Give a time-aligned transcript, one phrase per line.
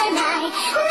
[0.00, 0.89] 回来